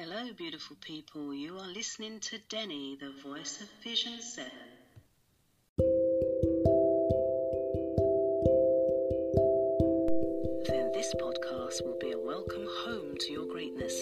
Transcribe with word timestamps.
Hello, 0.00 0.32
beautiful 0.36 0.76
people. 0.80 1.34
You 1.34 1.58
are 1.58 1.66
listening 1.66 2.20
to 2.20 2.38
Denny, 2.48 2.96
the 3.00 3.10
voice 3.28 3.60
of 3.60 3.66
Vision 3.82 4.20
7. 4.20 4.48
Then 10.68 10.92
this 10.92 11.12
podcast 11.20 11.84
will 11.84 11.98
be 12.00 12.12
a 12.12 12.16
welcome 12.16 12.68
home 12.84 13.16
to 13.18 13.32
your 13.32 13.46
greatness. 13.52 13.92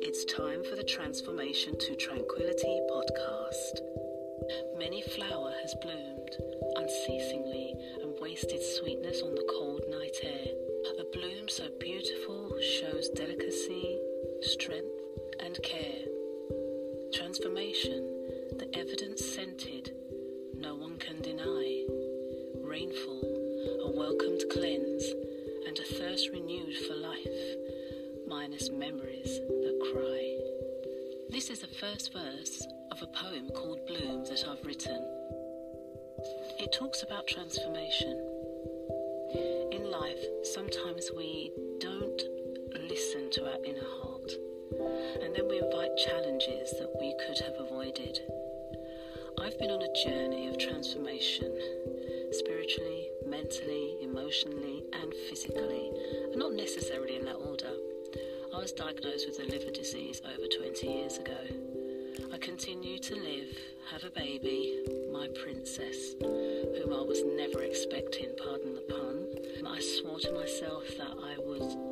It's 0.00 0.24
time 0.24 0.64
for 0.64 0.74
the 0.74 0.84
Transformation 0.84 1.78
to 1.78 1.96
Tranquility 1.96 2.80
podcast. 2.90 3.82
Many 4.78 5.02
flower 5.02 5.52
has 5.60 5.74
bloomed 5.82 6.30
unceasingly 6.76 7.74
and 8.00 8.14
wasted 8.22 8.62
sweetness 8.62 8.99
and 15.50 15.62
care. 15.64 16.04
Transformation, 17.12 18.06
the 18.58 18.68
evidence 18.72 19.24
scented, 19.24 19.92
no 20.54 20.76
one 20.76 20.96
can 20.98 21.20
deny. 21.22 21.86
Rainfall, 22.62 23.82
a 23.82 23.90
welcomed 23.90 24.44
cleanse, 24.52 25.04
and 25.66 25.76
a 25.76 25.82
thirst 25.82 26.30
renewed 26.32 26.76
for 26.86 26.94
life, 26.94 27.56
minus 28.28 28.70
memories 28.70 29.40
that 29.40 29.90
cry. 29.92 30.36
This 31.30 31.50
is 31.50 31.62
the 31.62 31.74
first 31.80 32.12
verse 32.12 32.64
of 32.92 33.02
a 33.02 33.08
poem 33.08 33.48
called 33.48 33.84
Bloom 33.88 34.24
that 34.26 34.44
I've 34.48 34.64
written. 34.64 35.04
It 36.60 36.70
talks 36.70 37.02
about 37.02 37.26
transformation. 37.26 38.12
In 39.72 39.90
life, 39.90 40.24
sometimes 40.44 41.10
we 41.16 41.50
don't 41.80 42.22
listen 42.88 43.30
to 43.32 43.46
our 43.46 43.64
inner 43.64 43.88
heart, 44.00 44.19
and 45.22 45.34
then 45.34 45.48
we 45.48 45.58
invite 45.58 45.96
challenges 45.96 46.70
that 46.78 46.92
we 47.00 47.14
could 47.26 47.38
have 47.40 47.54
avoided. 47.58 48.18
I've 49.38 49.58
been 49.58 49.70
on 49.70 49.82
a 49.82 50.04
journey 50.04 50.48
of 50.48 50.58
transformation 50.58 51.52
spiritually, 52.32 53.08
mentally, 53.26 53.96
emotionally, 54.02 54.84
and 54.92 55.12
physically, 55.28 55.90
and 56.30 56.36
not 56.36 56.52
necessarily 56.52 57.16
in 57.16 57.24
that 57.24 57.36
order. 57.36 57.72
I 58.54 58.58
was 58.58 58.72
diagnosed 58.72 59.26
with 59.26 59.40
a 59.40 59.50
liver 59.50 59.70
disease 59.70 60.22
over 60.24 60.46
20 60.46 60.86
years 60.86 61.18
ago. 61.18 61.38
I 62.32 62.38
continue 62.38 62.98
to 62.98 63.14
live, 63.14 63.56
have 63.92 64.04
a 64.04 64.10
baby, 64.10 64.84
my 65.12 65.28
princess, 65.42 66.14
whom 66.20 66.92
I 66.92 67.02
was 67.02 67.22
never 67.24 67.62
expecting, 67.62 68.30
pardon 68.36 68.74
the 68.74 68.82
pun. 68.82 69.26
I 69.66 69.80
swore 69.80 70.18
to 70.20 70.32
myself 70.32 70.84
that 70.98 71.16
I 71.22 71.36
would 71.38 71.89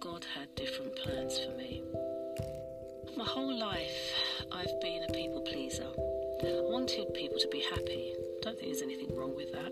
God 0.00 0.24
had 0.34 0.54
different 0.54 0.96
plans 0.96 1.38
for 1.40 1.50
me. 1.58 1.82
My 3.18 3.24
whole 3.24 3.54
life, 3.54 4.14
I've 4.50 4.80
been 4.80 5.04
a 5.06 5.12
people 5.12 5.42
pleaser. 5.42 5.88
I 6.42 6.60
wanted 6.72 7.12
people 7.12 7.38
to 7.38 7.48
be 7.48 7.60
happy. 7.68 8.14
Don't 8.40 8.58
think 8.58 8.72
there's 8.72 8.80
anything 8.80 9.14
wrong 9.14 9.36
with 9.36 9.52
that. 9.52 9.70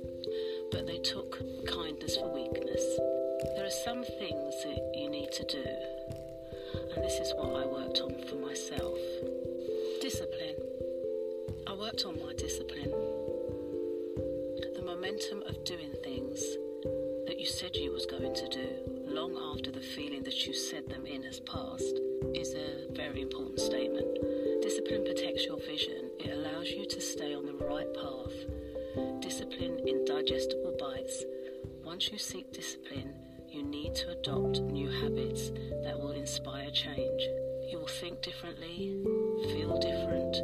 But 0.71 0.87
they 0.87 0.99
took 0.99 1.39
kindness 1.67 2.19
for 2.19 2.29
weakness. 2.29 2.99
There 3.56 3.65
are 3.65 3.83
some 3.84 4.05
things 4.05 4.55
that 4.65 4.93
you 4.95 5.09
need 5.09 5.33
to 5.33 5.45
do, 5.45 5.65
and 6.95 7.03
this 7.03 7.21
is 7.21 7.33
what 7.34 7.62
I 7.62 7.67
worked 7.67 8.01
on 8.01 8.15
for 8.29 8.37
myself. 8.37 8.99
Discipline. 10.03 10.56
I 11.67 11.73
worked 11.73 12.05
on 12.05 12.21
my 12.21 12.34
discipline. 12.34 13.18
Them 20.87 21.07
in 21.07 21.23
has 21.25 21.41
passed 21.41 21.98
is 22.34 22.55
a 22.55 22.93
very 22.93 23.23
important 23.23 23.59
statement. 23.59 24.07
Discipline 24.62 25.05
protects 25.05 25.45
your 25.45 25.59
vision. 25.59 26.11
It 26.21 26.31
allows 26.31 26.71
you 26.71 26.87
to 26.87 27.01
stay 27.01 27.34
on 27.34 27.47
the 27.47 27.55
right 27.55 27.93
path. 27.94 29.21
Discipline 29.21 29.81
in 29.87 30.05
digestible 30.05 30.77
bites. 30.78 31.25
Once 31.84 32.12
you 32.12 32.19
seek 32.19 32.53
discipline, 32.53 33.15
you 33.49 33.62
need 33.62 33.94
to 33.97 34.11
adopt 34.11 34.61
new 34.61 34.91
habits 34.91 35.50
that 35.84 35.99
will 35.99 36.12
inspire 36.12 36.71
change. 36.71 37.22
You 37.71 37.78
will 37.78 37.89
think 37.89 38.22
differently, 38.22 39.03
feel 39.53 39.78
different, 39.78 40.37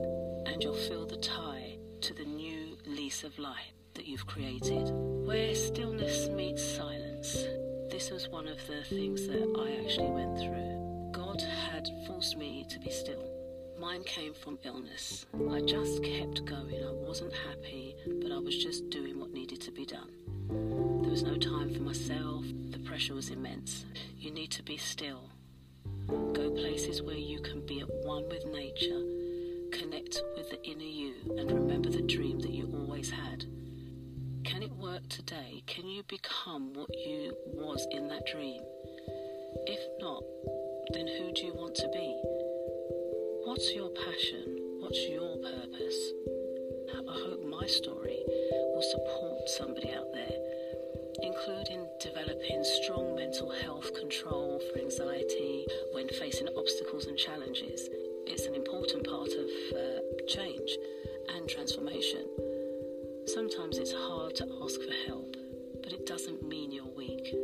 and 0.49 0.63
you'll 0.63 0.75
feel 0.75 1.07
the 1.07 1.17
tie 1.17 1.77
to 2.01 2.15
the 2.15 2.25
new 2.25 2.77
lease 2.87 3.25
of 3.25 3.39
life 3.39 3.73
that 3.95 4.07
you've 4.07 4.27
created. 4.27 4.91
Where 5.27 5.55
stillness 5.55 6.29
meets 6.29 6.63
silence. 6.63 7.45
This 7.95 8.11
was 8.11 8.29
one 8.29 8.49
of 8.49 8.59
the 8.67 8.83
things 8.83 9.29
that 9.29 9.55
I 9.57 9.85
actually 9.85 10.11
went 10.11 10.37
through. 10.37 11.13
God 11.13 11.41
had 11.41 11.89
forced 12.09 12.37
me 12.37 12.67
to 12.69 12.81
be 12.81 12.91
still. 12.91 13.23
Mine 13.81 14.03
came 14.03 14.35
from 14.35 14.59
illness. 14.65 15.27
I 15.53 15.61
just 15.61 16.03
kept 16.03 16.45
going. 16.45 16.85
I 16.85 16.91
wasn't 16.91 17.33
happy, 17.33 17.95
but 18.21 18.33
I 18.33 18.39
was 18.39 18.61
just 18.61 18.91
doing 18.91 19.21
what 19.21 19.31
needed 19.31 19.61
to 19.61 19.71
be 19.71 19.87
done. 19.87 20.11
There 21.03 21.11
was 21.13 21.23
no 21.23 21.37
time 21.37 21.73
for 21.73 21.83
myself. 21.83 22.45
The 22.73 22.81
pressure 22.81 23.15
was 23.15 23.31
immense. 23.31 23.85
You 24.19 24.33
need 24.33 24.51
to 24.51 24.65
be 24.65 24.77
still. 24.77 25.31
Go 26.09 26.51
places 26.51 27.01
where 27.01 27.15
you 27.15 27.39
can 27.43 27.65
be 27.65 27.79
at 27.79 27.95
one 28.05 28.29
with 28.29 28.45
nature. 28.47 29.03
Connect 29.71 30.21
with 30.37 30.51
the 30.51 30.61
inner 30.65 30.83
you 30.83 31.15
and 31.39 31.49
remember 31.49 31.91
the 31.91 32.03
dream 32.03 32.41
that 32.41 32.51
you 32.51 32.69
always 32.77 33.13
had. 33.13 33.45
Can 34.55 34.63
it 34.63 34.77
work 34.77 35.09
today? 35.09 35.65
Can 35.67 35.89
you 35.89 36.05
become 36.05 36.75
what 36.75 36.89
you 36.97 37.35
was 37.45 37.85
in 37.91 38.07
that 38.07 38.25
dream? 38.25 38.63
If 39.67 39.83
not, 39.99 40.23
then 40.93 41.09
who 41.09 41.33
do 41.33 41.43
you 41.43 41.55
want 41.55 41.75
to 41.75 41.89
be? 41.89 42.15
What's 43.51 43.75
your 43.75 43.91
passion? 43.91 44.79
What's 44.79 45.09
your 45.09 45.39
purpose? 45.43 45.99
I 46.87 47.19
hope 47.27 47.43
my 47.51 47.67
story 47.67 48.23
will 48.71 48.87
support 48.95 49.49
somebody 49.59 49.91
out 49.91 50.13
there, 50.15 50.39
including 51.19 51.89
developing 51.99 52.63
strong 52.63 53.17
mental 53.17 53.51
health 53.51 53.93
control 53.99 54.63
for 54.71 54.79
anxiety 54.79 55.67
when 55.95 56.07
facing 56.11 56.47
obstacles 56.57 57.07
and 57.07 57.19
challenges. 57.19 57.91
It's 58.31 58.47
an 58.47 58.55
important 58.55 59.05
part 59.05 59.35
of 59.35 59.51
uh, 59.75 60.27
change 60.29 60.79
and 61.35 61.49
transformation. 61.49 62.54
Sometimes 63.27 63.79
it's 63.79 63.93
hard 63.93 64.35
to 64.37 64.47
ask 64.63 64.81
for 64.81 65.09
help, 65.09 65.37
but 65.83 65.93
it 65.93 66.07
doesn't 66.07 66.47
mean 66.47 66.71
you're 66.71 66.85
weak. 66.97 67.35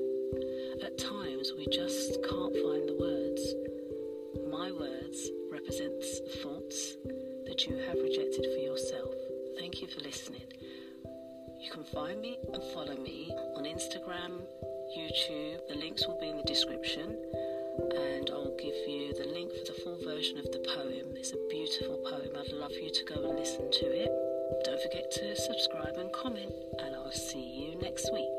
At 0.83 0.99
times, 0.99 1.53
we 1.57 1.67
just 1.69 2.23
can't 2.23 2.55
find 2.55 2.89
the 2.89 2.97
words. 3.01 3.55
My 4.51 4.71
words 4.71 5.31
represents 5.51 6.21
thoughts 6.43 6.97
that 7.47 7.67
you 7.67 7.77
have 7.77 7.97
rejected 7.97 8.45
for 8.45 8.61
yourself. 8.61 9.15
Thank 9.59 9.81
you 9.81 9.89
for 9.89 10.01
listening. 10.01 10.43
You 11.59 11.71
can 11.71 11.85
find 11.85 12.21
me 12.21 12.39
and 12.53 12.63
follow 12.75 12.97
me 12.97 13.31
on 13.57 13.65
Instagram, 13.65 14.41
YouTube. 14.97 15.67
The 15.69 15.77
links 15.77 16.07
will 16.07 16.19
be 16.21 16.29
in 16.29 16.37
the 16.37 16.43
description, 16.43 17.17
and 17.97 18.31
I'll 18.31 18.57
give 18.59 18.77
you 18.87 19.15
the 19.15 19.31
link 19.33 19.51
for 19.53 19.73
the 19.73 19.81
full 19.83 19.99
version 20.05 20.39
of 20.39 20.45
the 20.53 20.61
poem. 20.77 21.17
It's 21.17 21.33
a 21.33 21.49
beautiful 21.49 21.99
poem. 22.09 22.31
I'd 22.37 22.53
love 22.53 22.73
you 22.73 22.91
to 22.91 23.05
go 23.05 23.31
and 23.31 23.39
to 25.11 25.35
subscribe 25.35 25.97
and 25.97 26.13
comment, 26.13 26.53
and 26.79 26.95
I'll 26.95 27.11
see 27.11 27.43
you 27.43 27.81
next 27.81 28.13
week. 28.13 28.30